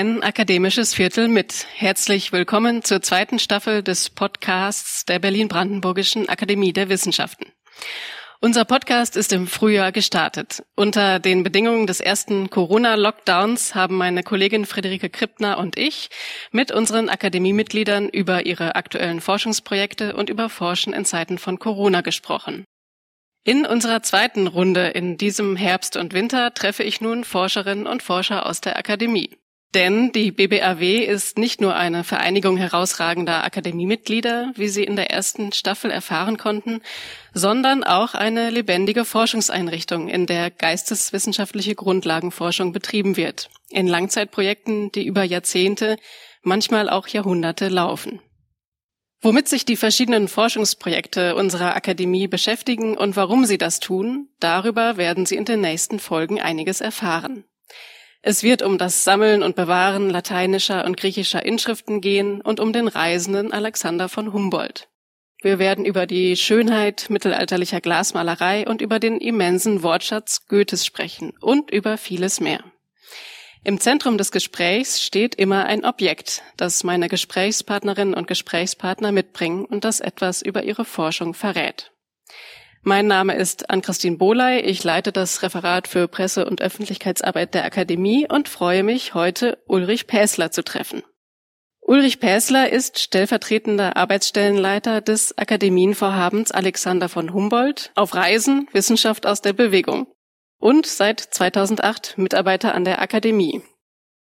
Ein 0.00 0.22
akademisches 0.22 0.94
Viertel 0.94 1.28
mit. 1.28 1.66
Herzlich 1.74 2.32
willkommen 2.32 2.82
zur 2.82 3.02
zweiten 3.02 3.38
Staffel 3.38 3.82
des 3.82 4.08
Podcasts 4.08 5.04
der 5.04 5.18
Berlin-Brandenburgischen 5.18 6.26
Akademie 6.26 6.72
der 6.72 6.88
Wissenschaften. 6.88 7.52
Unser 8.40 8.64
Podcast 8.64 9.14
ist 9.14 9.30
im 9.34 9.46
Frühjahr 9.46 9.92
gestartet. 9.92 10.62
Unter 10.74 11.18
den 11.18 11.42
Bedingungen 11.42 11.86
des 11.86 12.00
ersten 12.00 12.48
Corona-Lockdowns 12.48 13.74
haben 13.74 13.98
meine 13.98 14.22
Kollegin 14.22 14.64
Friederike 14.64 15.10
Krippner 15.10 15.58
und 15.58 15.76
ich 15.78 16.08
mit 16.50 16.72
unseren 16.72 17.10
Akademiemitgliedern 17.10 18.08
über 18.08 18.46
ihre 18.46 18.76
aktuellen 18.76 19.20
Forschungsprojekte 19.20 20.16
und 20.16 20.30
über 20.30 20.48
Forschen 20.48 20.94
in 20.94 21.04
Zeiten 21.04 21.36
von 21.36 21.58
Corona 21.58 22.00
gesprochen. 22.00 22.64
In 23.44 23.66
unserer 23.66 24.02
zweiten 24.02 24.46
Runde 24.46 24.86
in 24.88 25.18
diesem 25.18 25.56
Herbst 25.56 25.98
und 25.98 26.14
Winter 26.14 26.54
treffe 26.54 26.84
ich 26.84 27.02
nun 27.02 27.24
Forscherinnen 27.24 27.86
und 27.86 28.02
Forscher 28.02 28.46
aus 28.46 28.62
der 28.62 28.78
Akademie. 28.78 29.36
Denn 29.74 30.10
die 30.10 30.32
BBAW 30.32 31.04
ist 31.04 31.38
nicht 31.38 31.60
nur 31.60 31.76
eine 31.76 32.02
Vereinigung 32.02 32.56
herausragender 32.56 33.44
Akademiemitglieder, 33.44 34.52
wie 34.56 34.66
Sie 34.66 34.82
in 34.82 34.96
der 34.96 35.12
ersten 35.12 35.52
Staffel 35.52 35.92
erfahren 35.92 36.38
konnten, 36.38 36.82
sondern 37.34 37.84
auch 37.84 38.14
eine 38.14 38.50
lebendige 38.50 39.04
Forschungseinrichtung, 39.04 40.08
in 40.08 40.26
der 40.26 40.50
geisteswissenschaftliche 40.50 41.76
Grundlagenforschung 41.76 42.72
betrieben 42.72 43.16
wird, 43.16 43.48
in 43.68 43.86
Langzeitprojekten, 43.86 44.90
die 44.90 45.06
über 45.06 45.22
Jahrzehnte, 45.22 45.98
manchmal 46.42 46.90
auch 46.90 47.06
Jahrhunderte 47.06 47.68
laufen. 47.68 48.20
Womit 49.22 49.46
sich 49.48 49.66
die 49.66 49.76
verschiedenen 49.76 50.26
Forschungsprojekte 50.26 51.36
unserer 51.36 51.76
Akademie 51.76 52.26
beschäftigen 52.26 52.96
und 52.96 53.14
warum 53.14 53.44
sie 53.44 53.58
das 53.58 53.78
tun, 53.78 54.30
darüber 54.40 54.96
werden 54.96 55.26
Sie 55.26 55.36
in 55.36 55.44
den 55.44 55.60
nächsten 55.60 56.00
Folgen 56.00 56.40
einiges 56.40 56.80
erfahren. 56.80 57.44
Es 58.22 58.42
wird 58.42 58.62
um 58.62 58.76
das 58.76 59.02
Sammeln 59.04 59.42
und 59.42 59.56
Bewahren 59.56 60.10
lateinischer 60.10 60.84
und 60.84 60.98
griechischer 60.98 61.44
Inschriften 61.44 62.00
gehen 62.00 62.42
und 62.42 62.60
um 62.60 62.72
den 62.72 62.86
Reisenden 62.86 63.52
Alexander 63.52 64.08
von 64.10 64.32
Humboldt. 64.32 64.88
Wir 65.42 65.58
werden 65.58 65.86
über 65.86 66.06
die 66.06 66.36
Schönheit 66.36 67.08
mittelalterlicher 67.08 67.80
Glasmalerei 67.80 68.66
und 68.66 68.82
über 68.82 68.98
den 68.98 69.18
immensen 69.18 69.82
Wortschatz 69.82 70.46
Goethes 70.46 70.84
sprechen 70.84 71.32
und 71.40 71.70
über 71.70 71.96
vieles 71.96 72.40
mehr. 72.40 72.62
Im 73.64 73.80
Zentrum 73.80 74.18
des 74.18 74.32
Gesprächs 74.32 75.02
steht 75.02 75.34
immer 75.34 75.64
ein 75.64 75.84
Objekt, 75.84 76.42
das 76.58 76.84
meine 76.84 77.08
Gesprächspartnerinnen 77.08 78.14
und 78.14 78.26
Gesprächspartner 78.26 79.12
mitbringen 79.12 79.64
und 79.64 79.84
das 79.84 80.00
etwas 80.00 80.42
über 80.42 80.62
ihre 80.62 80.84
Forschung 80.84 81.32
verrät. 81.32 81.92
Mein 82.82 83.06
Name 83.06 83.34
ist 83.34 83.68
Ann-Christine 83.68 84.16
Bohley. 84.16 84.60
Ich 84.60 84.82
leite 84.82 85.12
das 85.12 85.42
Referat 85.42 85.86
für 85.86 86.08
Presse- 86.08 86.46
und 86.46 86.62
Öffentlichkeitsarbeit 86.62 87.52
der 87.52 87.64
Akademie 87.64 88.26
und 88.26 88.48
freue 88.48 88.82
mich, 88.82 89.12
heute 89.12 89.58
Ulrich 89.66 90.06
Päsler 90.06 90.50
zu 90.50 90.64
treffen. 90.64 91.02
Ulrich 91.82 92.20
Päsler 92.20 92.70
ist 92.70 92.98
stellvertretender 92.98 93.98
Arbeitsstellenleiter 93.98 95.02
des 95.02 95.36
Akademienvorhabens 95.36 96.52
Alexander 96.52 97.10
von 97.10 97.34
Humboldt 97.34 97.92
auf 97.96 98.14
Reisen 98.14 98.66
Wissenschaft 98.72 99.26
aus 99.26 99.42
der 99.42 99.52
Bewegung 99.52 100.06
und 100.58 100.86
seit 100.86 101.20
2008 101.20 102.16
Mitarbeiter 102.16 102.74
an 102.74 102.84
der 102.86 103.02
Akademie. 103.02 103.62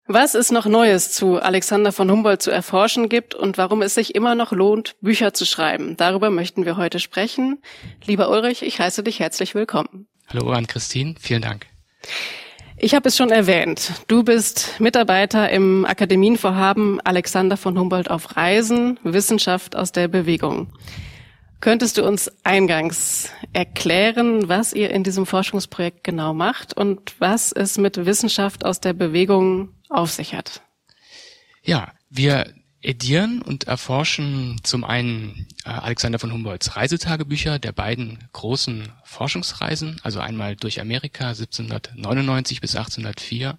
Was 0.08 0.34
es 0.34 0.50
noch 0.50 0.66
Neues 0.66 1.12
zu 1.12 1.40
Alexander 1.40 1.92
von 1.92 2.10
Humboldt 2.10 2.42
zu 2.42 2.50
erforschen 2.50 3.08
gibt 3.08 3.36
und 3.36 3.56
warum 3.56 3.82
es 3.82 3.94
sich 3.94 4.16
immer 4.16 4.34
noch 4.34 4.50
lohnt, 4.50 4.96
Bücher 5.00 5.32
zu 5.32 5.46
schreiben, 5.46 5.96
darüber 5.96 6.28
möchten 6.28 6.64
wir 6.64 6.76
heute 6.76 6.98
sprechen. 6.98 7.62
Lieber 8.04 8.28
Ulrich, 8.28 8.62
ich 8.62 8.80
heiße 8.80 9.04
dich 9.04 9.20
herzlich 9.20 9.54
willkommen. 9.54 10.08
Hallo 10.26 10.50
an 10.50 10.66
Christine, 10.66 11.14
vielen 11.20 11.42
Dank. 11.42 11.66
Ich 12.76 12.96
habe 12.96 13.08
es 13.08 13.16
schon 13.16 13.30
erwähnt. 13.30 13.92
Du 14.08 14.24
bist 14.24 14.80
Mitarbeiter 14.80 15.50
im 15.50 15.84
Akademienvorhaben 15.84 17.00
Alexander 17.02 17.56
von 17.56 17.78
Humboldt 17.78 18.10
auf 18.10 18.36
Reisen, 18.36 18.98
Wissenschaft 19.04 19.76
aus 19.76 19.92
der 19.92 20.08
Bewegung. 20.08 20.72
Könntest 21.60 21.96
du 21.96 22.04
uns 22.04 22.28
eingangs 22.42 23.30
erklären, 23.52 24.48
was 24.48 24.72
ihr 24.72 24.90
in 24.90 25.04
diesem 25.04 25.26
Forschungsprojekt 25.26 26.02
genau 26.02 26.34
macht 26.34 26.76
und 26.76 27.14
was 27.20 27.52
es 27.52 27.78
mit 27.78 28.04
Wissenschaft 28.04 28.64
aus 28.64 28.80
der 28.80 28.94
Bewegung 28.94 29.68
auf 29.92 30.10
sich 30.10 30.34
hat. 30.34 30.62
Ja, 31.62 31.92
wir 32.10 32.52
edieren 32.82 33.40
und 33.42 33.64
erforschen 33.64 34.60
zum 34.64 34.84
einen 34.84 35.46
äh, 35.64 35.70
Alexander 35.70 36.18
von 36.18 36.32
Humboldts 36.32 36.76
Reisetagebücher 36.76 37.58
der 37.58 37.72
beiden 37.72 38.28
großen 38.32 38.92
Forschungsreisen, 39.04 40.00
also 40.02 40.18
einmal 40.18 40.56
durch 40.56 40.80
Amerika 40.80 41.28
1799 41.28 42.60
bis 42.60 42.74
1804 42.74 43.58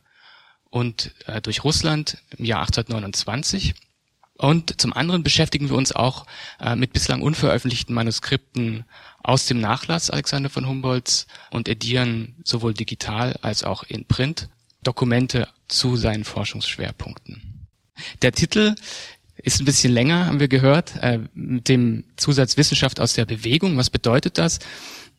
und 0.70 1.14
äh, 1.28 1.42
durch 1.42 1.64
Russland 1.64 2.18
im 2.38 2.46
Jahr 2.46 2.62
1829. 2.62 3.76
Und 4.36 4.82
zum 4.82 4.92
anderen 4.92 5.24
beschäftigen 5.24 5.70
wir 5.70 5.78
uns 5.78 5.94
auch 5.94 6.26
äh, 6.60 6.76
mit 6.76 6.92
bislang 6.92 7.22
unveröffentlichten 7.22 7.96
Manuskripten 7.96 8.84
aus 9.22 9.46
dem 9.46 9.62
Nachlass 9.62 10.10
Alexander 10.10 10.50
von 10.50 10.68
Humboldts 10.68 11.28
und 11.50 11.70
edieren 11.70 12.36
sowohl 12.44 12.74
digital 12.74 13.38
als 13.42 13.64
auch 13.64 13.84
in 13.84 14.06
Print 14.06 14.50
Dokumente 14.84 15.48
zu 15.68 15.96
seinen 15.96 16.24
Forschungsschwerpunkten. 16.24 17.68
Der 18.22 18.32
Titel 18.32 18.76
ist 19.38 19.60
ein 19.60 19.66
bisschen 19.66 19.94
länger, 19.94 20.28
haben 20.28 20.40
wir 20.40 20.48
gehört, 20.48 20.96
äh, 21.02 21.20
mit 21.34 21.68
dem 21.70 22.04
Zusatz 22.16 22.58
Wissenschaft 22.58 23.00
aus 23.00 23.14
der 23.14 23.26
Bewegung. 23.26 23.78
Was 23.78 23.90
bedeutet 23.90 24.38
das? 24.38 24.60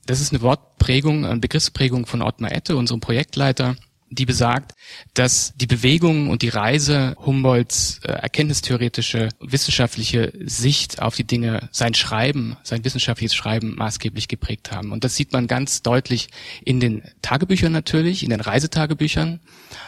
Das 0.07 0.21
ist 0.21 0.33
eine 0.33 0.43
Wortprägung, 0.43 1.25
eine 1.25 1.41
Begriffsprägung 1.41 2.07
von 2.07 2.23
Ottmar 2.23 2.53
Ette, 2.53 2.77
unserem 2.77 3.01
Projektleiter, 3.01 3.77
die 4.15 4.27
besagt, 4.27 4.75
dass 5.15 5.53
die 5.57 5.67
Bewegung 5.67 6.31
und 6.31 6.43
die 6.43 6.49
Reise 6.49 7.17
Humboldts 7.25 8.01
äh, 8.05 8.13
erkenntnistheoretische 8.13 9.29
wissenschaftliche 9.41 10.33
Sicht 10.45 11.03
auf 11.03 11.17
die 11.17 11.25
Dinge, 11.25 11.69
sein 11.73 11.95
Schreiben, 11.95 12.57
sein 12.63 12.85
wissenschaftliches 12.85 13.35
Schreiben 13.35 13.75
maßgeblich 13.77 14.29
geprägt 14.29 14.73
haben. 14.73 14.93
Und 14.93 15.05
das 15.05 15.17
sieht 15.17 15.33
man 15.33 15.47
ganz 15.47 15.83
deutlich 15.83 16.29
in 16.65 16.81
den 16.81 17.03
Tagebüchern 17.23 17.73
natürlich, 17.73 18.23
in 18.23 18.31
den 18.31 18.41
Reisetagebüchern, 18.41 19.41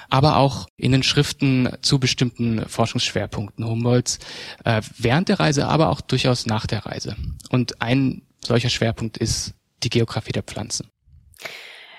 aber 0.08 0.36
auch 0.36 0.68
in 0.76 0.92
den 0.92 1.02
Schriften 1.02 1.68
zu 1.82 1.98
bestimmten 1.98 2.68
Forschungsschwerpunkten 2.68 3.64
Humboldts 3.64 4.18
äh, 4.64 4.82
während 4.98 5.28
der 5.28 5.40
Reise, 5.40 5.68
aber 5.68 5.90
auch 5.90 6.00
durchaus 6.00 6.46
nach 6.46 6.66
der 6.66 6.86
Reise. 6.86 7.16
Und 7.50 7.80
ein 7.80 8.22
solcher 8.44 8.70
Schwerpunkt 8.70 9.16
ist 9.16 9.54
die 9.82 9.90
Geografie 9.90 10.32
der 10.32 10.42
Pflanzen. 10.42 10.90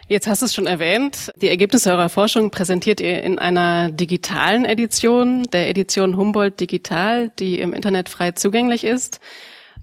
Jetzt 0.10 0.26
hast 0.28 0.42
du 0.42 0.46
es 0.46 0.56
schon 0.56 0.68
erwähnt. 0.68 1.34
Die 1.36 1.50
Ergebnisse 1.50 1.92
eurer 1.92 2.08
Forschung 2.08 2.50
präsentiert 2.50 3.02
ihr 3.02 3.22
in 3.24 3.40
einer 3.40 3.92
digitalen 3.92 4.64
Edition, 4.64 5.44
der 5.52 5.70
Edition 5.70 6.16
Humboldt 6.16 6.62
Digital, 6.62 7.30
die 7.40 7.60
im 7.60 7.74
Internet 7.74 8.08
frei 8.08 8.32
zugänglich 8.32 8.86
ist. 8.86 9.20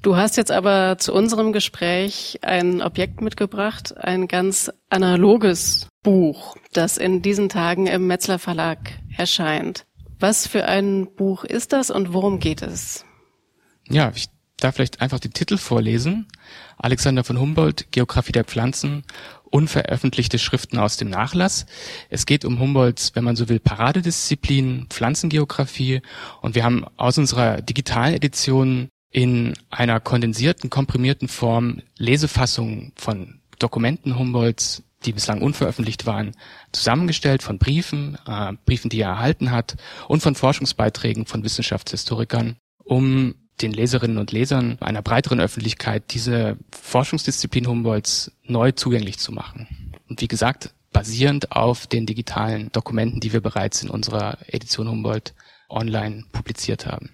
Du 0.01 0.17
hast 0.17 0.39
jetzt 0.39 0.51
aber 0.51 0.97
zu 0.99 1.13
unserem 1.13 1.53
Gespräch 1.53 2.39
ein 2.41 2.81
Objekt 2.81 3.21
mitgebracht, 3.21 3.95
ein 3.99 4.27
ganz 4.27 4.73
analoges 4.89 5.89
Buch, 6.03 6.57
das 6.73 6.97
in 6.97 7.21
diesen 7.21 7.51
Tagen 7.51 7.87
im 7.87 8.07
Metzler 8.07 8.39
Verlag 8.39 8.79
erscheint. 9.17 9.85
Was 10.19 10.47
für 10.47 10.65
ein 10.65 11.07
Buch 11.17 11.45
ist 11.45 11.75
das 11.75 11.91
und 11.91 12.15
worum 12.15 12.39
geht 12.39 12.63
es? 12.63 13.05
Ja, 13.91 14.11
ich 14.15 14.29
darf 14.65 14.77
vielleicht 14.77 15.01
einfach 15.01 15.21
den 15.21 15.33
Titel 15.33 15.59
vorlesen. 15.59 16.27
Alexander 16.77 17.23
von 17.23 17.39
Humboldt, 17.39 17.93
Geografie 17.93 18.33
der 18.33 18.45
Pflanzen 18.45 19.05
unveröffentlichte 19.55 20.41
Schriften 20.41 20.79
aus 20.79 20.97
dem 20.97 21.11
Nachlass. 21.11 21.67
Es 22.11 22.27
geht 22.27 22.45
um 22.45 22.59
Humboldts, 22.59 23.15
wenn 23.15 23.23
man 23.23 23.37
so 23.37 23.49
will, 23.49 23.61
Paradedisziplin, 23.61 24.87
Pflanzengeografie. 24.91 26.03
Und 26.43 26.57
wir 26.57 26.65
haben 26.65 26.85
aus 26.97 27.19
unserer 27.19 27.63
digitalen 27.63 28.15
Edition 28.15 28.89
in 29.13 29.55
einer 29.71 30.01
kondensierten, 30.01 30.71
komprimierten 30.71 31.29
Form 31.29 31.83
Lesefassungen 31.97 32.93
von 32.97 33.39
Dokumenten 33.61 34.19
Humboldts, 34.19 34.83
die 35.05 35.13
bislang 35.13 35.41
unveröffentlicht 35.41 36.05
waren, 36.05 36.33
zusammengestellt 36.73 37.45
von 37.45 37.59
Briefen, 37.59 38.19
äh, 38.27 38.55
Briefen, 38.67 38.91
die 38.91 39.03
er 39.03 39.11
erhalten 39.11 39.53
hat 39.53 39.77
und 40.09 40.21
von 40.21 40.35
Forschungsbeiträgen 40.35 41.27
von 41.27 41.45
Wissenschaftshistorikern, 41.45 42.57
um 42.83 43.37
den 43.63 43.73
Leserinnen 43.73 44.19
und 44.19 44.33
Lesern 44.33 44.79
einer 44.81 45.03
breiteren 45.03 45.41
Öffentlichkeit 45.41 46.05
diese 46.13 46.57
Forschungsdisziplin 46.73 47.67
Humboldts 47.67 48.33
neu 48.45 48.73
zugänglich 48.73 49.19
zu 49.19 49.33
machen. 49.33 49.95
Und 50.09 50.21
wie 50.21 50.29
gesagt, 50.29 50.75
basierend 50.93 51.53
auf 51.53 51.87
den 51.87 52.07
digitalen 52.07 52.71
Dokumenten, 52.73 53.21
die 53.21 53.33
wir 53.33 53.41
bereits 53.41 53.83
in 53.83 53.91
unserer 53.91 54.39
Edition 54.47 54.89
Humboldt 54.89 55.35
online 55.69 56.25
publiziert 56.33 56.87
haben. 56.87 57.11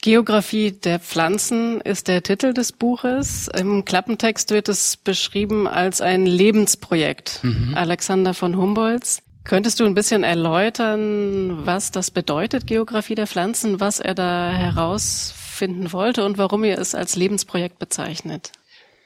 Geographie 0.00 0.72
der 0.72 1.00
Pflanzen 1.00 1.80
ist 1.80 2.06
der 2.06 2.22
Titel 2.22 2.54
des 2.54 2.72
Buches. 2.72 3.48
Im 3.48 3.84
Klappentext 3.84 4.50
wird 4.50 4.68
es 4.68 4.96
beschrieben 4.96 5.66
als 5.66 6.00
ein 6.00 6.24
Lebensprojekt 6.24 7.40
mhm. 7.42 7.74
Alexander 7.74 8.32
von 8.32 8.56
Humboldts. 8.56 9.22
Könntest 9.48 9.80
du 9.80 9.86
ein 9.86 9.94
bisschen 9.94 10.24
erläutern, 10.24 11.64
was 11.64 11.90
das 11.90 12.10
bedeutet, 12.10 12.66
Geographie 12.66 13.14
der 13.14 13.26
Pflanzen, 13.26 13.80
was 13.80 13.98
er 13.98 14.14
da 14.14 14.52
herausfinden 14.52 15.90
wollte 15.94 16.26
und 16.26 16.36
warum 16.36 16.64
ihr 16.64 16.78
es 16.78 16.94
als 16.94 17.16
Lebensprojekt 17.16 17.78
bezeichnet? 17.78 18.52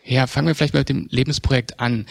Ja, 0.05 0.27
fangen 0.27 0.49
wir 0.49 0.57
vielleicht 0.57 0.75
mal 0.75 0.81
mit 0.81 0.89
dem 0.89 1.07
Lebensprojekt 1.11 1.79
an. 1.79 2.07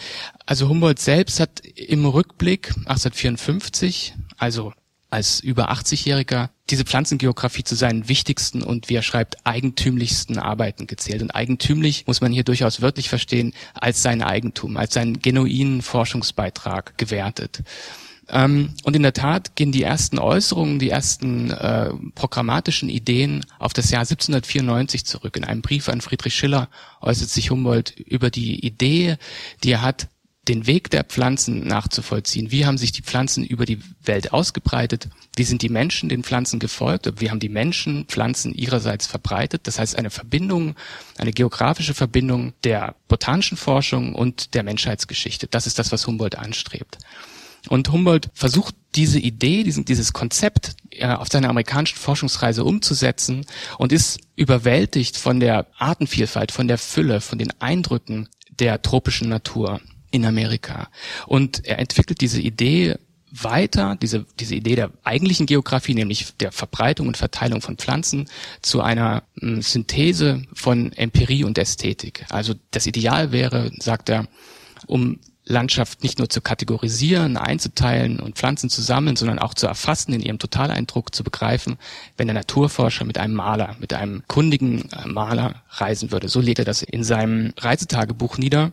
Also 0.46 0.70
Humboldt 0.70 0.98
selbst 0.98 1.40
hat 1.40 1.60
im 1.60 2.06
Rückblick 2.06 2.68
1854, 2.86 4.14
also 4.38 4.72
als 5.10 5.40
über 5.40 5.70
80-Jähriger 5.70 6.48
diese 6.70 6.84
Pflanzengeografie 6.84 7.64
zu 7.64 7.74
seinen 7.74 8.08
wichtigsten 8.08 8.62
und, 8.62 8.88
wie 8.88 8.94
er 8.94 9.02
schreibt, 9.02 9.46
eigentümlichsten 9.46 10.38
Arbeiten 10.38 10.86
gezählt. 10.86 11.20
Und 11.20 11.32
eigentümlich 11.32 12.06
muss 12.06 12.22
man 12.22 12.32
hier 12.32 12.44
durchaus 12.44 12.80
wörtlich 12.80 13.10
verstehen 13.10 13.52
als 13.74 14.02
sein 14.02 14.22
Eigentum, 14.22 14.78
als 14.78 14.94
seinen 14.94 15.20
genuinen 15.20 15.82
Forschungsbeitrag 15.82 16.96
gewertet. 16.96 17.62
Ähm, 18.32 18.74
und 18.82 18.96
in 18.96 19.02
der 19.02 19.12
Tat 19.12 19.54
gehen 19.56 19.72
die 19.72 19.82
ersten 19.82 20.18
Äußerungen, 20.18 20.78
die 20.78 20.90
ersten 20.90 21.50
äh, 21.50 21.90
programmatischen 22.14 22.88
Ideen 22.88 23.44
auf 23.58 23.74
das 23.74 23.90
Jahr 23.90 24.00
1794 24.00 25.04
zurück. 25.04 25.36
In 25.36 25.44
einem 25.44 25.62
Brief 25.62 25.88
an 25.88 26.00
Friedrich 26.00 26.34
Schiller 26.34 26.68
äußert 27.02 27.28
sich 27.28 27.50
Humboldt 27.50 27.90
über 27.90 28.30
die 28.30 28.64
Idee, 28.64 29.16
die 29.62 29.72
er 29.72 29.82
hat, 29.82 30.08
den 30.48 30.66
Weg 30.66 30.90
der 30.90 31.04
Pflanzen 31.04 31.68
nachzuvollziehen. 31.68 32.50
Wie 32.50 32.66
haben 32.66 32.76
sich 32.76 32.90
die 32.90 33.02
Pflanzen 33.02 33.44
über 33.44 33.64
die 33.64 33.78
Welt 34.02 34.32
ausgebreitet? 34.32 35.08
Wie 35.36 35.44
sind 35.44 35.62
die 35.62 35.68
Menschen 35.68 36.08
den 36.08 36.24
Pflanzen 36.24 36.58
gefolgt? 36.58 37.08
Wie 37.20 37.30
haben 37.30 37.38
die 37.38 37.48
Menschen 37.48 38.06
Pflanzen 38.06 38.52
ihrerseits 38.52 39.06
verbreitet? 39.06 39.68
Das 39.68 39.78
heißt, 39.78 39.96
eine 39.96 40.10
Verbindung, 40.10 40.74
eine 41.16 41.32
geografische 41.32 41.94
Verbindung 41.94 42.54
der 42.64 42.96
botanischen 43.06 43.56
Forschung 43.56 44.16
und 44.16 44.54
der 44.54 44.64
Menschheitsgeschichte. 44.64 45.46
Das 45.46 45.68
ist 45.68 45.78
das, 45.78 45.92
was 45.92 46.08
Humboldt 46.08 46.36
anstrebt. 46.36 46.98
Und 47.68 47.90
Humboldt 47.92 48.30
versucht 48.34 48.74
diese 48.94 49.18
Idee, 49.18 49.62
diesen, 49.62 49.84
dieses 49.84 50.12
Konzept 50.12 50.74
äh, 50.90 51.06
auf 51.06 51.28
seiner 51.28 51.48
amerikanischen 51.48 51.96
Forschungsreise 51.96 52.64
umzusetzen 52.64 53.46
und 53.78 53.92
ist 53.92 54.20
überwältigt 54.36 55.16
von 55.16 55.40
der 55.40 55.66
Artenvielfalt, 55.78 56.52
von 56.52 56.68
der 56.68 56.78
Fülle, 56.78 57.20
von 57.20 57.38
den 57.38 57.52
Eindrücken 57.60 58.28
der 58.50 58.82
tropischen 58.82 59.28
Natur 59.28 59.80
in 60.10 60.26
Amerika. 60.26 60.88
Und 61.26 61.64
er 61.64 61.78
entwickelt 61.78 62.20
diese 62.20 62.40
Idee 62.40 62.96
weiter, 63.32 63.96
diese, 64.00 64.26
diese 64.38 64.54
Idee 64.54 64.76
der 64.76 64.90
eigentlichen 65.04 65.46
Geografie, 65.46 65.94
nämlich 65.94 66.36
der 66.36 66.52
Verbreitung 66.52 67.08
und 67.08 67.16
Verteilung 67.16 67.62
von 67.62 67.78
Pflanzen, 67.78 68.28
zu 68.60 68.82
einer 68.82 69.22
m, 69.40 69.54
hm, 69.54 69.62
Synthese 69.62 70.42
von 70.52 70.92
Empirie 70.92 71.44
und 71.44 71.56
Ästhetik. 71.56 72.26
Also 72.28 72.54
das 72.72 72.86
Ideal 72.86 73.32
wäre, 73.32 73.72
sagt 73.78 74.10
er, 74.10 74.28
um 74.86 75.18
Landschaft 75.44 76.02
nicht 76.02 76.18
nur 76.18 76.28
zu 76.28 76.40
kategorisieren, 76.40 77.36
einzuteilen 77.36 78.20
und 78.20 78.36
Pflanzen 78.36 78.70
zu 78.70 78.80
sammeln, 78.80 79.16
sondern 79.16 79.38
auch 79.38 79.54
zu 79.54 79.66
erfassen, 79.66 80.12
in 80.12 80.20
ihrem 80.20 80.38
Totaleindruck 80.38 81.14
zu 81.14 81.24
begreifen, 81.24 81.78
wenn 82.16 82.28
der 82.28 82.34
Naturforscher 82.34 83.04
mit 83.04 83.18
einem 83.18 83.34
Maler, 83.34 83.76
mit 83.80 83.92
einem 83.92 84.22
kundigen 84.28 84.88
äh, 84.92 85.08
Maler 85.08 85.62
reisen 85.70 86.12
würde. 86.12 86.28
So 86.28 86.40
legt 86.40 86.60
er 86.60 86.64
das 86.64 86.82
in 86.82 87.02
seinem 87.02 87.52
Reisetagebuch 87.58 88.38
nieder. 88.38 88.70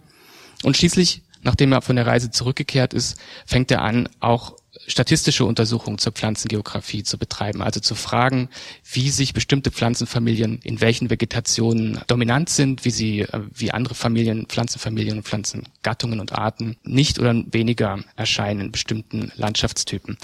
Und 0.63 0.77
schließlich 0.77 1.23
nachdem 1.41 1.71
er 1.71 1.81
von 1.81 1.95
der 1.95 2.07
Reise 2.07 2.31
zurückgekehrt 2.31 2.93
ist, 2.93 3.19
fängt 3.45 3.71
er 3.71 3.81
an, 3.81 4.09
auch 4.19 4.55
statistische 4.89 5.45
Untersuchungen 5.45 5.99
zur 5.99 6.11
Pflanzengeografie 6.11 7.03
zu 7.03 7.17
betreiben, 7.17 7.61
also 7.61 7.79
zu 7.79 7.95
fragen, 7.95 8.49
wie 8.91 9.09
sich 9.09 9.33
bestimmte 9.33 9.71
Pflanzenfamilien 9.71 10.59
in 10.63 10.81
welchen 10.81 11.09
Vegetationen 11.09 12.01
dominant 12.07 12.49
sind, 12.49 12.85
wie 12.85 12.91
sie, 12.91 13.21
äh, 13.21 13.41
wie 13.53 13.71
andere 13.71 13.95
Familien, 13.95 14.47
Pflanzenfamilien 14.47 15.17
und 15.17 15.23
Pflanzengattungen 15.23 16.19
und 16.19 16.33
Arten 16.33 16.77
nicht 16.83 17.19
oder 17.19 17.35
weniger 17.51 17.99
erscheinen 18.15 18.61
in 18.61 18.71
bestimmten 18.71 19.31
Landschaftstypen. 19.35 20.17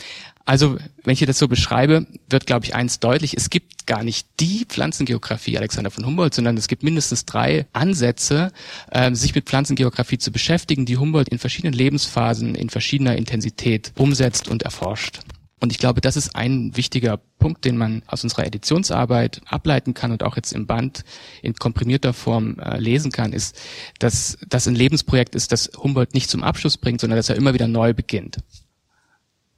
Also, 0.45 0.77
wenn 1.03 1.13
ich 1.13 1.19
hier 1.19 1.27
das 1.27 1.39
so 1.39 1.47
beschreibe, 1.47 2.05
wird, 2.29 2.45
glaube 2.45 2.65
ich, 2.65 2.75
eins 2.75 2.99
deutlich. 2.99 3.35
Es 3.35 3.49
gibt 3.49 3.87
gar 3.87 4.03
nicht 4.03 4.27
die 4.39 4.65
Pflanzengeografie 4.65 5.57
Alexander 5.57 5.89
von 5.89 6.05
Humboldt, 6.05 6.35
sondern 6.35 6.55
es 6.55 6.67
gibt 6.67 6.83
mindestens 6.83 7.25
drei 7.25 7.65
Ansätze, 7.73 8.51
äh, 8.91 9.13
sich 9.15 9.33
mit 9.33 9.45
Pflanzengeografie 9.45 10.19
zu 10.19 10.31
beschäftigen, 10.31 10.85
die 10.85 10.97
Humboldt 10.97 11.29
in 11.29 11.39
verschiedenen 11.39 11.73
Lebensphasen, 11.73 12.53
in 12.53 12.69
verschiedener 12.69 13.15
Intensität 13.15 13.91
umsetzt 13.97 14.47
und 14.47 14.61
erforscht. 14.61 15.19
Und 15.61 15.71
ich 15.71 15.79
glaube, 15.79 15.99
das 15.99 16.15
ist 16.15 16.35
ein 16.35 16.77
wichtiger 16.77 17.17
Punkt, 17.39 17.65
den 17.65 17.77
man 17.77 18.03
aus 18.05 18.23
unserer 18.23 18.45
Editionsarbeit 18.45 19.41
ableiten 19.47 19.95
kann 19.95 20.11
und 20.11 20.21
auch 20.21 20.35
jetzt 20.35 20.51
im 20.51 20.67
Band 20.67 21.03
in 21.41 21.55
komprimierter 21.55 22.13
Form 22.13 22.59
äh, 22.59 22.77
lesen 22.77 23.11
kann, 23.11 23.33
ist, 23.33 23.59
dass 23.97 24.37
das 24.47 24.67
ein 24.67 24.75
Lebensprojekt 24.75 25.33
ist, 25.33 25.51
das 25.51 25.71
Humboldt 25.75 26.13
nicht 26.13 26.29
zum 26.29 26.43
Abschluss 26.43 26.77
bringt, 26.77 27.01
sondern 27.01 27.17
dass 27.17 27.29
er 27.29 27.35
immer 27.35 27.53
wieder 27.55 27.67
neu 27.67 27.93
beginnt. 27.93 28.37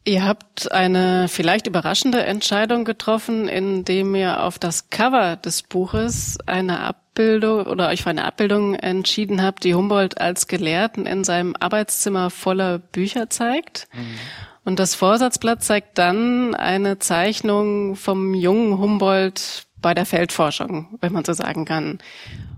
Ihr 0.07 0.24
habt 0.24 0.71
eine 0.71 1.27
vielleicht 1.27 1.68
überraschende 1.68 2.24
Entscheidung 2.24 2.86
getroffen, 2.86 3.50
indem 3.50 4.15
ihr 4.15 4.42
auf 4.42 4.57
das 4.57 4.89
Cover 4.89 5.36
des 5.36 5.63
Buches 5.63 6.38
eine 6.45 6.80
Abbildung 6.80 7.65
oder 7.65 7.89
euch 7.89 8.04
für 8.04 8.12
eine 8.12 8.24
Abbildung 8.24 8.75
entschieden 8.75 9.44
habt, 9.44 9.65
die 9.65 9.75
Humboldt 9.75 10.18
als 10.18 10.48
Gelehrten 10.48 11.06
in 11.06 11.25
seinem 11.25 11.57
Arbeitszimmer 11.59 12.30
voller 12.30 12.80
Bücher 12.80 13.30
zeigt. 13.30 13.89
Mhm. 13.92 14.18
Und 14.63 14.80
das 14.80 14.95
Vorsatzblatt 14.95 15.62
zeigt 15.62 15.98
dann 15.98 16.56
eine 16.56 17.00
Zeichnung 17.00 17.98
vom 17.98 18.33
jungen 18.33 18.77
Humboldt 18.77 19.67
bei 19.81 19.94
der 19.94 20.06
Feldforschung, 20.06 20.97
wenn 21.01 21.13
man 21.13 21.25
so 21.25 21.33
sagen 21.33 21.65
kann. 21.65 22.00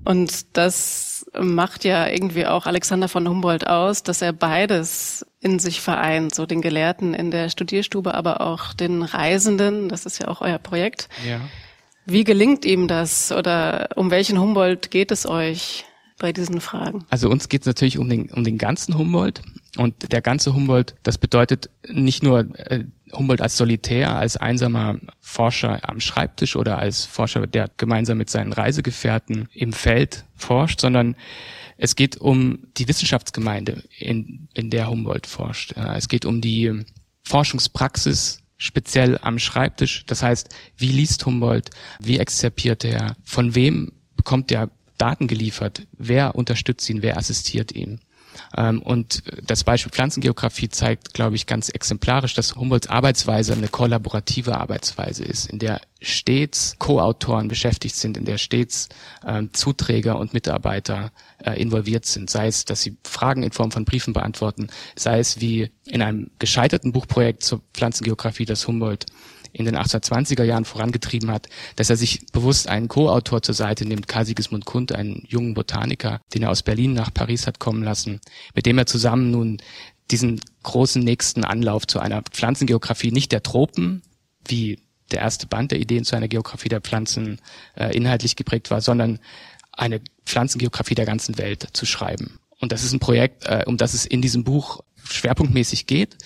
Und 0.06 0.58
das 0.58 1.26
macht 1.40 1.84
ja 1.84 2.08
irgendwie 2.08 2.46
auch 2.46 2.66
Alexander 2.66 3.08
von 3.08 3.28
Humboldt 3.28 3.68
aus, 3.68 4.04
dass 4.04 4.22
er 4.22 4.34
beides 4.34 5.26
in 5.42 5.60
sich 5.60 5.82
vereint, 5.82 6.34
so 6.34 6.46
den 6.46 6.62
Gelehrten 6.62 7.14
in 7.14 7.32
der 7.32 7.50
Studierstube, 7.50 8.14
aber 8.14 8.42
auch 8.42 8.74
den 8.74 9.04
Reisenden. 9.04 9.90
Das 9.90 10.06
ist 10.06 10.20
ja 10.20 10.28
auch 10.28 10.42
euer 10.42 10.58
Projekt. 10.58 11.10
Ja. 11.28 11.42
Wie 12.06 12.24
gelingt 12.24 12.66
ihm 12.66 12.88
das 12.88 13.32
oder 13.32 13.90
um 13.96 14.10
welchen 14.10 14.40
Humboldt 14.40 14.90
geht 14.90 15.12
es 15.12 15.26
euch 15.28 15.86
bei 16.18 16.34
diesen 16.34 16.62
Fragen? 16.62 17.06
Also 17.10 17.30
uns 17.30 17.50
geht 17.50 17.62
es 17.62 17.68
natürlich 17.68 17.98
um 17.98 18.10
den, 18.10 18.30
um 18.32 18.44
den 18.44 18.58
ganzen 18.58 18.98
Humboldt. 18.98 19.42
Und 19.78 20.12
der 20.12 20.22
ganze 20.22 20.54
Humboldt, 20.54 20.96
das 21.04 21.18
bedeutet 21.18 21.70
nicht 21.88 22.24
nur 22.24 22.48
äh, 22.58 22.86
Humboldt 23.14 23.42
als 23.42 23.58
Solitär, 23.58 24.16
als 24.16 24.38
einsamer 24.38 25.00
Forscher 25.20 25.80
am 25.88 26.00
Schreibtisch 26.00 26.56
oder 26.56 26.78
als 26.80 27.06
Forscher, 27.06 27.48
der 27.48 27.70
gemeinsam 27.78 28.18
mit 28.18 28.30
seinen 28.30 28.54
Reisegefährten 28.54 29.50
im 29.54 29.74
Feld 29.74 30.26
forscht, 30.36 30.82
sondern 30.82 31.16
es 31.78 31.96
geht 31.96 32.18
um 32.18 32.68
die 32.78 32.88
Wissenschaftsgemeinde, 32.88 33.84
in, 33.98 34.50
in 34.54 34.70
der 34.70 34.90
Humboldt 34.90 35.28
forscht. 35.28 35.74
Es 35.78 36.10
geht 36.10 36.26
um 36.26 36.42
die 36.42 36.84
Forschungspraxis 37.24 38.42
speziell 38.58 39.18
am 39.22 39.40
Schreibtisch. 39.40 40.04
Das 40.06 40.22
heißt, 40.22 40.50
wie 40.78 40.92
liest 40.92 41.26
Humboldt? 41.26 41.70
Wie 42.00 42.20
exzerpiert 42.20 42.84
er? 42.84 43.16
Von 43.24 43.56
wem 43.56 43.94
bekommt 44.16 44.52
er 44.52 44.70
Daten 44.98 45.28
geliefert? 45.28 45.88
Wer 45.98 46.36
unterstützt 46.36 46.90
ihn? 46.90 47.02
Wer 47.02 47.18
assistiert 47.18 47.72
ihm? 47.72 48.00
Ähm, 48.56 48.82
und 48.82 49.24
das 49.44 49.64
Beispiel 49.64 49.92
Pflanzengeografie 49.92 50.70
zeigt, 50.70 51.14
glaube 51.14 51.36
ich, 51.36 51.46
ganz 51.46 51.70
exemplarisch, 51.70 52.34
dass 52.34 52.56
Humboldts 52.56 52.88
Arbeitsweise 52.88 53.54
eine 53.54 53.68
kollaborative 53.68 54.58
Arbeitsweise 54.58 55.24
ist, 55.24 55.50
in 55.50 55.60
der 55.60 55.82
stets 56.02 56.76
Co-Autoren 56.80 57.48
beschäftigt 57.48 57.96
sind, 57.96 58.18
in 58.18 58.26
der 58.26 58.38
stets 58.38 58.90
ähm, 59.26 59.50
Zuträger 59.54 60.18
und 60.18 60.34
Mitarbeiter 60.34 61.12
äh, 61.44 61.60
involviert 61.62 62.06
sind, 62.06 62.30
sei 62.30 62.48
es, 62.48 62.66
dass 62.66 62.82
sie 62.82 62.98
Fragen 63.04 63.44
in 63.44 63.52
Form 63.52 63.72
von 63.72 63.86
Briefen 63.86 64.14
beantworten, 64.14 64.68
sei 64.96 65.20
es 65.20 65.42
wie 65.42 65.72
in 65.86 66.02
einem 66.02 66.32
gescheiterten 66.40 66.92
Buchprojekt 66.92 67.44
zur 67.44 67.62
Pflanzengeografie, 67.74 68.46
das 68.46 68.68
Humboldt 68.68 69.06
in 69.54 69.66
den 69.66 69.78
1820er 69.78 70.44
Jahren 70.44 70.66
vorangetrieben 70.66 71.32
hat, 71.32 71.48
dass 71.76 71.90
er 71.90 71.96
sich 71.96 72.26
bewusst 72.32 72.68
einen 72.68 72.88
Co-Autor 72.88 73.42
zur 73.42 73.56
Seite 73.56 73.86
nimmt, 73.86 74.08
Karl 74.08 74.26
Sigismund 74.26 74.66
Kund, 74.66 74.92
einen 74.92 75.24
jungen 75.28 75.54
Botaniker, 75.54 76.22
den 76.34 76.44
er 76.44 76.52
aus 76.52 76.64
Berlin 76.64 76.94
nach 76.94 77.14
Paris 77.14 77.48
hat 77.48 77.60
kommen 77.60 77.84
lassen, 77.84 78.20
mit 78.54 78.66
dem 78.66 78.78
er 78.78 78.86
zusammen 78.86 79.32
nun 79.32 79.58
diesen 80.12 80.42
großen 80.64 81.04
nächsten 81.04 81.44
Anlauf 81.44 81.88
zu 81.88 82.00
einer 82.00 82.22
Pflanzengeografie 82.24 83.12
nicht 83.12 83.32
der 83.32 83.44
Tropen, 83.44 84.02
wie 84.48 84.80
der 85.12 85.20
erste 85.20 85.48
Band 85.48 85.72
der 85.72 85.80
Ideen 85.80 86.06
zu 86.06 86.16
einer 86.16 86.28
Geografie 86.28 86.70
der 86.70 86.82
Pflanzen 86.82 87.40
äh, 87.76 87.96
inhaltlich 87.96 88.36
geprägt 88.36 88.72
war, 88.72 88.82
sondern 88.82 89.20
eine 89.72 90.02
Pflanzengeografie 90.26 90.96
der 90.96 91.06
ganzen 91.06 91.38
Welt 91.38 91.68
zu 91.74 91.86
schreiben. 91.86 92.40
Und 92.60 92.72
das 92.72 92.84
ist 92.84 92.94
ein 92.94 93.00
Projekt, 93.00 93.46
äh, 93.46 93.64
um 93.66 93.78
das 93.78 93.94
es 93.94 94.06
in 94.06 94.22
diesem 94.22 94.44
Buch 94.44 94.82
schwerpunktmäßig 95.04 95.88
geht 95.88 96.18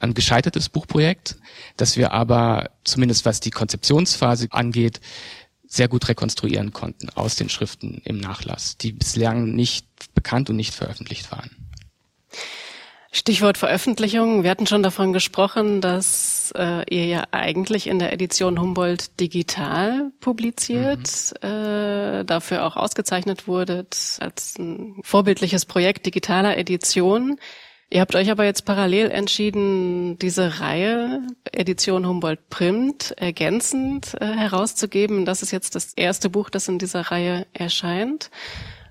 ein 0.00 0.14
gescheitertes 0.14 0.68
Buchprojekt, 0.68 1.36
das 1.76 1.96
wir 1.96 2.12
aber 2.12 2.70
zumindest 2.84 3.24
was 3.24 3.40
die 3.40 3.50
Konzeptionsphase 3.50 4.48
angeht, 4.50 5.00
sehr 5.66 5.88
gut 5.88 6.08
rekonstruieren 6.08 6.72
konnten 6.72 7.08
aus 7.10 7.36
den 7.36 7.48
Schriften 7.48 8.00
im 8.04 8.18
Nachlass, 8.18 8.78
die 8.78 8.92
bislang 8.92 9.54
nicht 9.54 9.86
bekannt 10.14 10.50
und 10.50 10.56
nicht 10.56 10.74
veröffentlicht 10.74 11.32
waren. 11.32 11.50
Stichwort 13.16 13.58
Veröffentlichung. 13.58 14.42
Wir 14.42 14.50
hatten 14.50 14.66
schon 14.66 14.82
davon 14.82 15.12
gesprochen, 15.12 15.80
dass 15.80 16.52
äh, 16.56 16.82
ihr 16.92 17.06
ja 17.06 17.24
eigentlich 17.30 17.86
in 17.86 18.00
der 18.00 18.12
Edition 18.12 18.60
Humboldt 18.60 19.20
digital 19.20 20.10
publiziert, 20.18 21.32
mhm. 21.40 21.48
äh, 21.48 22.24
dafür 22.24 22.66
auch 22.66 22.76
ausgezeichnet 22.76 23.46
wurdet 23.46 24.16
als 24.18 24.58
ein 24.58 24.96
vorbildliches 25.04 25.64
Projekt 25.64 26.06
digitaler 26.06 26.58
Edition. 26.58 27.38
Ihr 27.90 28.00
habt 28.00 28.16
euch 28.16 28.30
aber 28.30 28.44
jetzt 28.44 28.64
parallel 28.64 29.10
entschieden, 29.10 30.18
diese 30.18 30.60
Reihe 30.60 31.22
Edition 31.52 32.06
Humboldt 32.06 32.48
Print 32.48 33.14
ergänzend 33.16 34.14
äh, 34.20 34.26
herauszugeben. 34.26 35.24
Das 35.24 35.42
ist 35.42 35.50
jetzt 35.52 35.74
das 35.74 35.92
erste 35.94 36.30
Buch, 36.30 36.50
das 36.50 36.68
in 36.68 36.78
dieser 36.78 37.02
Reihe 37.02 37.46
erscheint. 37.52 38.30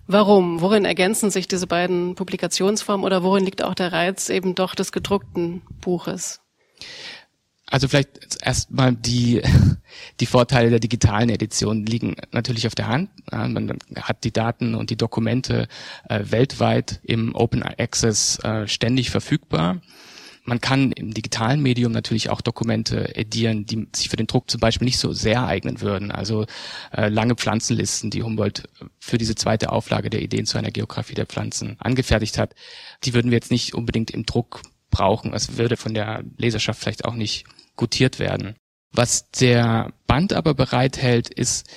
Warum? 0.08 0.62
Worin 0.62 0.86
ergänzen 0.86 1.32
sich 1.32 1.48
diese 1.48 1.68
beiden 1.68 2.16
Publikationsformen 2.16 3.06
oder 3.06 3.24
worin 3.24 3.46
liegt 3.46 3.64
auch 3.64 3.74
der 3.74 3.94
Reiz 3.94 4.30
eben 4.30 4.54
doch 4.54 4.76
des 4.76 4.92
gedruckten 4.92 5.62
Buches? 5.82 6.42
Also 7.74 7.88
vielleicht 7.88 8.38
erstmal 8.44 8.94
die, 8.94 9.42
die 10.20 10.28
Vorteile 10.28 10.70
der 10.70 10.80
digitalen 10.80 11.30
Edition 11.30 11.88
liegen 11.88 12.16
natürlich 12.32 12.68
auf 12.68 12.76
der 12.76 12.88
Hand. 12.88 13.10
Man 13.32 13.80
hat 13.96 14.24
die 14.24 14.32
Daten 14.32 14.76
und 14.76 14.92
die 14.92 14.96
Dokumente 14.96 15.68
äh, 16.08 16.20
weltweit 16.24 17.00
im 17.02 17.34
Open 17.34 17.64
Access 17.64 18.38
äh, 18.44 18.68
ständig 18.68 19.10
verfügbar. 19.10 19.82
Man 20.44 20.62
kann 20.62 20.92
im 20.92 21.16
digitalen 21.16 21.64
Medium 21.64 21.92
natürlich 21.94 22.30
auch 22.30 22.42
Dokumente 22.42 23.16
edieren, 23.16 23.66
die 23.66 23.88
sich 23.96 24.10
für 24.10 24.18
den 24.18 24.28
Druck 24.28 24.52
zum 24.52 24.60
Beispiel 24.60 24.86
nicht 24.86 25.00
so 25.00 25.12
sehr 25.12 25.44
eignen 25.44 25.82
würden. 25.82 26.12
Also 26.12 26.46
äh, 26.92 27.10
lange 27.10 27.34
Pflanzenlisten, 27.34 28.12
die 28.12 28.22
Humboldt 28.22 28.70
für 29.00 29.18
diese 29.18 29.34
zweite 29.34 29.72
Auflage 29.72 30.12
der 30.12 30.22
Ideen 30.22 30.46
zu 30.46 30.60
einer 30.60 30.70
Geografie 30.70 31.16
der 31.16 31.26
Pflanzen 31.26 31.78
angefertigt 31.80 32.38
hat, 32.38 32.54
die 33.04 33.16
würden 33.16 33.32
wir 33.32 33.38
jetzt 33.38 33.50
nicht 33.50 33.74
unbedingt 33.74 34.12
im 34.12 34.28
Druck 34.28 34.62
brauchen. 34.92 35.34
Es 35.34 35.58
würde 35.58 35.76
von 35.76 35.96
der 35.96 36.24
Leserschaft 36.38 36.80
vielleicht 36.80 37.06
auch 37.06 37.16
nicht 37.16 37.46
gutiert 37.76 38.20
werden. 38.20 38.56
Was 38.92 39.30
der 39.32 39.92
Band 40.06 40.34
aber 40.34 40.54
bereithält, 40.54 41.30
ist 41.30 41.68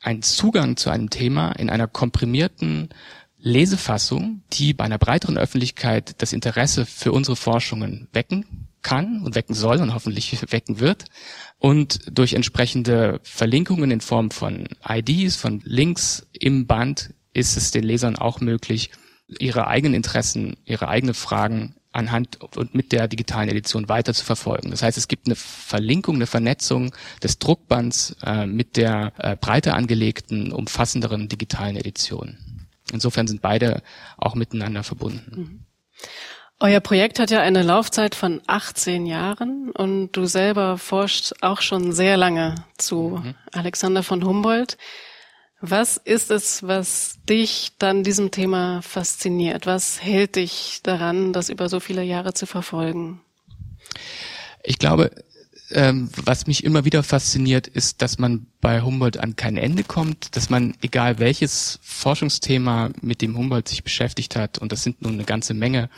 ein 0.00 0.22
Zugang 0.22 0.76
zu 0.76 0.90
einem 0.90 1.08
Thema 1.08 1.52
in 1.52 1.70
einer 1.70 1.86
komprimierten 1.86 2.90
Lesefassung, 3.38 4.42
die 4.52 4.74
bei 4.74 4.84
einer 4.84 4.98
breiteren 4.98 5.38
Öffentlichkeit 5.38 6.20
das 6.22 6.32
Interesse 6.32 6.86
für 6.86 7.12
unsere 7.12 7.36
Forschungen 7.36 8.08
wecken 8.12 8.68
kann 8.82 9.22
und 9.22 9.34
wecken 9.34 9.54
soll 9.54 9.80
und 9.80 9.94
hoffentlich 9.94 10.40
wecken 10.52 10.80
wird. 10.80 11.04
Und 11.58 12.00
durch 12.10 12.34
entsprechende 12.34 13.20
Verlinkungen 13.22 13.90
in 13.90 14.00
Form 14.00 14.30
von 14.30 14.68
IDs, 14.86 15.36
von 15.36 15.62
Links 15.64 16.26
im 16.32 16.66
Band 16.66 17.14
ist 17.32 17.56
es 17.56 17.70
den 17.70 17.84
Lesern 17.84 18.16
auch 18.16 18.40
möglich, 18.40 18.90
ihre 19.26 19.66
eigenen 19.66 19.94
Interessen, 19.94 20.56
ihre 20.64 20.88
eigenen 20.88 21.14
Fragen 21.14 21.76
anhand 21.94 22.38
und 22.56 22.74
mit 22.74 22.92
der 22.92 23.08
digitalen 23.08 23.48
Edition 23.48 23.88
weiter 23.88 24.12
zu 24.12 24.24
verfolgen. 24.24 24.70
Das 24.70 24.82
heißt, 24.82 24.98
es 24.98 25.08
gibt 25.08 25.26
eine 25.26 25.36
Verlinkung, 25.36 26.16
eine 26.16 26.26
Vernetzung 26.26 26.94
des 27.22 27.38
Druckbands 27.38 28.16
äh, 28.24 28.46
mit 28.46 28.76
der 28.76 29.12
äh, 29.18 29.36
breiter 29.36 29.74
angelegten, 29.74 30.52
umfassenderen 30.52 31.28
digitalen 31.28 31.76
Edition. 31.76 32.38
Insofern 32.92 33.26
sind 33.26 33.42
beide 33.42 33.82
auch 34.18 34.34
miteinander 34.34 34.82
verbunden. 34.82 35.32
Mhm. 35.36 35.60
Euer 36.60 36.80
Projekt 36.80 37.18
hat 37.18 37.30
ja 37.30 37.40
eine 37.40 37.62
Laufzeit 37.62 38.14
von 38.14 38.40
18 38.46 39.06
Jahren 39.06 39.70
und 39.70 40.12
du 40.12 40.26
selber 40.26 40.78
forschst 40.78 41.42
auch 41.42 41.60
schon 41.60 41.92
sehr 41.92 42.16
lange 42.16 42.54
zu 42.78 43.20
mhm. 43.22 43.34
Alexander 43.52 44.02
von 44.02 44.24
Humboldt. 44.24 44.78
Was 45.66 45.96
ist 45.96 46.30
es, 46.30 46.62
was 46.62 47.20
dich 47.26 47.72
dann 47.78 48.04
diesem 48.04 48.30
Thema 48.30 48.82
fasziniert? 48.82 49.64
Was 49.64 50.02
hält 50.02 50.36
dich 50.36 50.80
daran, 50.82 51.32
das 51.32 51.48
über 51.48 51.70
so 51.70 51.80
viele 51.80 52.02
Jahre 52.02 52.34
zu 52.34 52.44
verfolgen? 52.44 53.22
Ich 54.62 54.78
glaube, 54.78 55.10
ähm, 55.70 56.10
was 56.22 56.46
mich 56.46 56.64
immer 56.64 56.84
wieder 56.84 57.02
fasziniert, 57.02 57.66
ist, 57.66 58.02
dass 58.02 58.18
man 58.18 58.46
bei 58.60 58.82
Humboldt 58.82 59.16
an 59.16 59.36
kein 59.36 59.56
Ende 59.56 59.84
kommt, 59.84 60.36
dass 60.36 60.50
man, 60.50 60.74
egal 60.82 61.18
welches 61.18 61.78
Forschungsthema, 61.80 62.90
mit 63.00 63.22
dem 63.22 63.34
Humboldt 63.34 63.68
sich 63.68 63.82
beschäftigt 63.82 64.36
hat, 64.36 64.58
und 64.58 64.70
das 64.70 64.82
sind 64.82 65.00
nun 65.00 65.14
eine 65.14 65.24
ganze 65.24 65.54
Menge, 65.54 65.88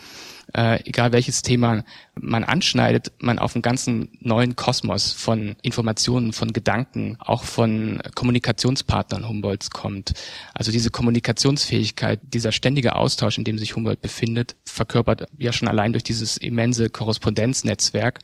äh, 0.56 0.82
egal 0.84 1.12
welches 1.12 1.42
Thema 1.42 1.84
man 2.18 2.42
anschneidet, 2.42 3.12
man 3.18 3.38
auf 3.38 3.54
einen 3.54 3.62
ganzen 3.62 4.08
neuen 4.20 4.56
Kosmos 4.56 5.12
von 5.12 5.54
Informationen, 5.60 6.32
von 6.32 6.54
Gedanken, 6.54 7.16
auch 7.20 7.44
von 7.44 8.00
Kommunikationspartnern 8.14 9.28
Humboldts 9.28 9.70
kommt. 9.70 10.14
Also 10.54 10.72
diese 10.72 10.90
Kommunikationsfähigkeit, 10.90 12.20
dieser 12.22 12.52
ständige 12.52 12.96
Austausch, 12.96 13.36
in 13.36 13.44
dem 13.44 13.58
sich 13.58 13.76
Humboldt 13.76 14.00
befindet, 14.00 14.56
verkörpert 14.64 15.28
ja 15.36 15.52
schon 15.52 15.68
allein 15.68 15.92
durch 15.92 16.04
dieses 16.04 16.38
immense 16.38 16.88
Korrespondenznetzwerk 16.88 18.20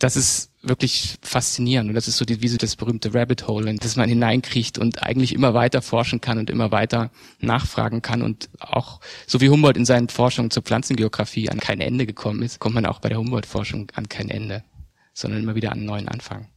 das 0.00 0.16
ist 0.16 0.50
wirklich 0.62 1.18
faszinierend. 1.22 1.90
Und 1.90 1.94
das 1.94 2.08
ist 2.08 2.16
so 2.16 2.24
die, 2.24 2.42
wie 2.42 2.48
so 2.48 2.56
das 2.56 2.76
berühmte 2.76 3.14
Rabbit 3.14 3.46
Hole, 3.46 3.70
in 3.70 3.76
das 3.76 3.96
man 3.96 4.08
hineinkriecht 4.08 4.78
und 4.78 5.02
eigentlich 5.02 5.34
immer 5.34 5.54
weiter 5.54 5.82
forschen 5.82 6.20
kann 6.20 6.38
und 6.38 6.50
immer 6.50 6.72
weiter 6.72 7.10
nachfragen 7.40 8.02
kann. 8.02 8.22
Und 8.22 8.48
auch, 8.58 9.00
so 9.26 9.40
wie 9.40 9.48
Humboldt 9.48 9.76
in 9.76 9.84
seinen 9.84 10.08
Forschungen 10.08 10.50
zur 10.50 10.62
Pflanzengeografie 10.62 11.50
an 11.50 11.60
kein 11.60 11.80
Ende 11.80 12.06
gekommen 12.06 12.42
ist, 12.42 12.58
kommt 12.58 12.74
man 12.74 12.86
auch 12.86 13.00
bei 13.00 13.08
der 13.08 13.18
Humboldt-Forschung 13.18 13.92
an 13.94 14.08
kein 14.08 14.30
Ende, 14.30 14.64
sondern 15.12 15.42
immer 15.42 15.54
wieder 15.54 15.70
an 15.70 15.78
einen 15.78 15.86
neuen 15.86 16.08
Anfang. 16.08 16.48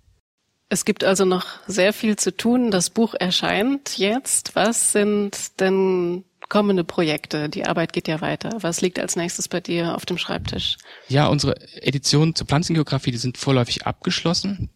Es 0.70 0.86
gibt 0.86 1.04
also 1.04 1.26
noch 1.26 1.46
sehr 1.68 1.94
viel 1.94 2.16
zu 2.16 2.36
tun. 2.36 2.72
Das 2.72 2.90
Buch 2.90 3.14
erscheint 3.14 3.98
jetzt. 3.98 4.56
Was 4.56 4.92
sind 4.92 5.60
denn 5.60 6.24
kommende 6.54 6.84
Projekte? 6.84 7.50
Die 7.50 7.66
Arbeit 7.66 7.94
geht 7.94 8.08
ja 8.08 8.22
weiter. 8.22 8.52
Was 8.62 8.80
liegt 8.82 9.00
als 9.00 9.16
nächstes 9.16 9.48
bei 9.48 9.60
dir 9.60 9.96
auf 9.96 10.06
dem 10.06 10.20
Schreibtisch? 10.20 10.78
Ja, 11.08 11.26
unsere 11.26 11.56
Editionen 11.82 12.36
zur 12.36 12.46
Pflanzengeografie, 12.46 13.10
die 13.10 13.18
sind 13.18 13.40
vorläufig 13.40 13.88
abgeschlossen. 13.88 14.70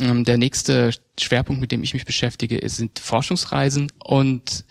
Ähm, 0.00 0.24
der 0.24 0.38
nächste 0.38 0.90
Schwerpunkt, 1.20 1.60
mit 1.60 1.70
dem 1.70 1.82
ich 1.82 1.92
mich 1.92 2.06
beschäftige, 2.06 2.66
sind 2.70 2.98
Forschungsreisen. 2.98 3.92
Und 4.02 4.64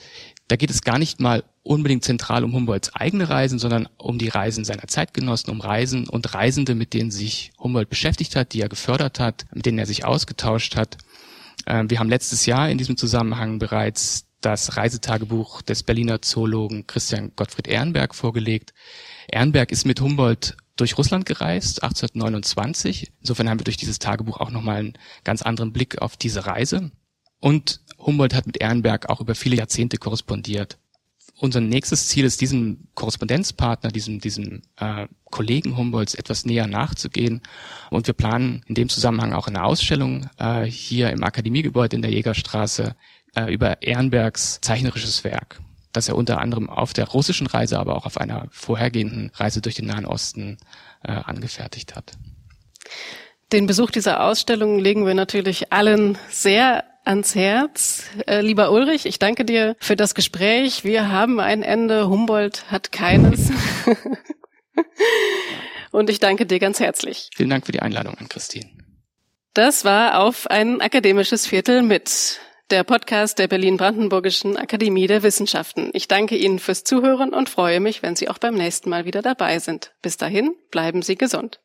da 0.48 0.56
geht 0.56 0.72
es 0.72 0.82
gar 0.82 0.98
nicht 0.98 1.20
mal 1.20 1.44
unbedingt 1.62 2.04
zentral 2.04 2.44
um 2.44 2.54
Humboldts 2.54 2.96
eigene 2.96 3.30
Reisen, 3.30 3.60
sondern 3.60 3.88
um 3.98 4.18
die 4.18 4.30
Reisen 4.30 4.66
seiner 4.66 4.88
Zeitgenossen, 4.88 5.52
um 5.52 5.62
Reisen 5.62 6.10
und 6.10 6.34
Reisende, 6.34 6.74
mit 6.74 6.96
denen 6.96 7.12
sich 7.12 7.52
Humboldt 7.60 7.92
beschäftigt 7.92 8.36
hat, 8.36 8.54
die 8.54 8.62
er 8.62 8.70
gefördert 8.70 9.20
hat, 9.20 9.46
mit 9.54 9.68
denen 9.68 9.78
er 9.78 9.86
sich 9.86 10.06
ausgetauscht 10.06 10.76
hat. 10.76 10.98
Ähm, 11.68 11.92
wir 11.92 12.00
haben 12.00 12.10
letztes 12.10 12.48
Jahr 12.48 12.68
in 12.68 12.80
diesem 12.80 12.98
Zusammenhang 12.98 13.60
bereits 13.60 14.27
das 14.42 14.78
Reisetagebuch 14.78 15.62
des 15.62 15.84
Berliner 15.84 16.22
Zoologen 16.22 16.86
Christian 16.88 17.32
Gottfried 17.36 17.68
Ehrenberg 17.68 18.14
vorgelegt. 18.14 18.74
Ehrenberg 19.28 19.72
ist 19.72 19.86
mit 19.86 20.00
Humboldt 20.02 20.56
durch 20.76 20.98
Russland 20.98 21.26
gereist, 21.26 21.84
1829. 21.84 23.12
Insofern 23.20 23.50
haben 23.50 23.60
wir 23.60 23.66
durch 23.66 23.78
dieses 23.78 24.00
Tagebuch 24.00 24.40
auch 24.40 24.52
nochmal 24.52 24.78
einen 24.78 24.94
ganz 25.24 25.42
anderen 25.42 25.74
Blick 25.74 26.02
auf 26.02 26.18
diese 26.18 26.46
Reise. 26.46 26.92
Und 27.40 27.82
Humboldt 27.98 28.34
hat 28.34 28.48
mit 28.48 28.62
Ehrenberg 28.62 29.10
auch 29.10 29.22
über 29.22 29.36
viele 29.36 29.56
Jahrzehnte 29.56 29.98
korrespondiert. 29.98 30.78
Unser 31.40 31.62
nächstes 31.62 32.08
Ziel 32.08 32.26
ist, 32.26 32.42
diesem 32.42 32.88
Korrespondenzpartner, 32.96 33.92
diesem, 33.92 34.20
diesem 34.20 34.64
äh, 34.78 35.08
Kollegen 35.26 35.78
Humboldts 35.78 36.16
etwas 36.16 36.46
näher 36.46 36.66
nachzugehen. 36.66 37.42
Und 37.92 38.08
wir 38.08 38.16
planen 38.16 38.64
in 38.66 38.74
dem 38.74 38.90
Zusammenhang 38.90 39.34
auch 39.34 39.48
eine 39.48 39.64
Ausstellung 39.64 40.30
äh, 40.40 40.64
hier 40.64 41.12
im 41.12 41.24
Akademiegebäude 41.24 41.96
in 41.96 42.02
der 42.02 42.12
Jägerstraße 42.12 42.96
äh, 43.38 43.54
über 43.54 43.82
Ehrenbergs 43.82 44.60
zeichnerisches 44.62 45.24
Werk, 45.24 45.60
das 45.94 46.08
er 46.08 46.16
unter 46.16 46.40
anderem 46.40 46.70
auf 46.70 46.94
der 46.94 47.08
russischen 47.08 47.48
Reise, 47.48 47.80
aber 47.80 47.96
auch 47.96 48.06
auf 48.06 48.18
einer 48.18 48.48
vorhergehenden 48.52 49.32
Reise 49.36 49.62
durch 49.62 49.76
den 49.76 49.86
Nahen 49.86 50.06
Osten 50.06 50.58
äh, 51.04 51.12
angefertigt 51.12 51.96
hat. 51.96 52.14
Den 53.52 53.68
Besuch 53.68 53.92
dieser 53.92 54.24
Ausstellung 54.24 54.80
legen 54.80 55.06
wir 55.06 55.14
natürlich 55.14 55.72
allen 55.72 56.18
sehr 56.30 56.84
ans 57.06 57.36
Herz. 57.36 58.04
Äh, 58.26 58.42
lieber 58.42 58.72
Ulrich, 58.72 59.06
ich 59.06 59.20
danke 59.20 59.46
dir 59.46 59.76
für 59.80 59.96
das 59.96 60.16
Gespräch. 60.16 60.84
Wir 60.84 61.10
haben 61.10 61.40
ein 61.40 61.64
Ende, 61.64 62.10
Humboldt 62.10 62.70
hat 62.70 62.92
keines. 62.92 63.52
Und 65.92 66.10
ich 66.10 66.20
danke 66.20 66.46
dir 66.46 66.60
ganz 66.60 66.80
herzlich. 66.80 67.30
Vielen 67.36 67.50
Dank 67.50 67.66
für 67.66 67.72
die 67.72 67.82
Einladung 67.82 68.18
an 68.18 68.28
Christine. 68.28 68.70
Das 69.54 69.86
war 69.86 70.22
auf 70.22 70.48
ein 70.48 70.82
akademisches 70.82 71.48
Viertel 71.48 71.82
mit 71.82 72.40
der 72.70 72.84
Podcast 72.84 73.40
der 73.40 73.48
Berlin-Brandenburgischen 73.48 74.58
Akademie 74.58 75.08
der 75.08 75.24
Wissenschaften. 75.24 75.90
Ich 75.94 76.08
danke 76.08 76.36
Ihnen 76.36 76.60
fürs 76.60 76.84
Zuhören 76.84 77.34
und 77.34 77.50
freue 77.50 77.80
mich, 77.80 78.04
wenn 78.04 78.16
Sie 78.16 78.28
auch 78.30 78.40
beim 78.40 78.56
nächsten 78.56 78.90
Mal 78.90 79.06
wieder 79.06 79.22
dabei 79.22 79.60
sind. 79.60 79.94
Bis 80.02 80.18
dahin, 80.18 80.54
bleiben 80.72 81.02
Sie 81.02 81.16
gesund. 81.16 81.62